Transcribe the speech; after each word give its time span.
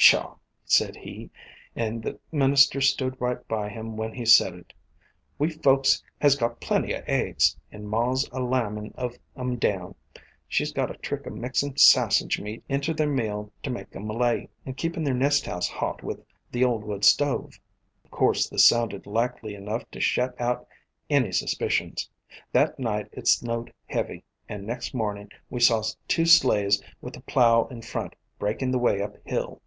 'Pshaw!' 0.00 0.36
said 0.64 0.94
he, 0.96 1.28
an' 1.74 2.00
the 2.00 2.18
minister 2.30 2.80
stood 2.80 3.20
right 3.20 3.46
by 3.48 3.68
him 3.68 3.96
when 3.96 4.14
he 4.14 4.24
said 4.24 4.54
it, 4.54 4.72
'We 5.40 5.50
folks 5.50 6.04
has 6.20 6.36
got 6.36 6.60
plenty 6.60 6.94
o' 6.94 7.02
eggs, 7.08 7.56
and 7.72 7.88
ma 7.88 8.12
's 8.14 8.26
a 8.30 8.38
limin' 8.40 8.92
of 8.96 9.18
'em 9.36 9.56
down. 9.56 9.96
She 10.46 10.64
's 10.64 10.70
got 10.72 10.90
a 10.92 10.96
trick 10.98 11.26
o' 11.26 11.30
mixin' 11.30 11.74
sassage 11.76 12.40
meat 12.40 12.62
into 12.68 12.94
their 12.94 13.08
meal 13.08 13.50
ter 13.60 13.72
make 13.72 13.94
'em 13.94 14.08
lay, 14.08 14.48
and 14.64 14.76
keepin' 14.76 15.02
their 15.02 15.14
nesthouse 15.14 15.66
hot 15.68 16.02
with 16.04 16.24
the 16.52 16.62
old 16.64 16.84
wood 16.84 17.04
stove.' 17.04 17.58
"Of 18.04 18.12
course 18.12 18.48
this 18.48 18.64
sounded 18.64 19.04
likely 19.04 19.56
enough 19.56 19.90
to 19.90 20.00
shet 20.00 20.40
off 20.40 20.64
any 21.10 21.32
suspicions. 21.32 22.08
That 22.52 22.78
night 22.78 23.08
it 23.10 23.26
snowed 23.26 23.74
heavy, 23.86 24.22
and 24.48 24.64
next 24.64 24.94
morning 24.94 25.30
we 25.50 25.58
saw 25.58 25.82
two 26.06 26.24
sleighs 26.24 26.80
with 27.00 27.16
a 27.16 27.20
plow 27.22 27.66
in 27.66 27.82
front 27.82 28.14
breakin' 28.38 28.70
the 28.70 28.78
way 28.78 29.02
up 29.02 29.16
hill. 29.24 29.60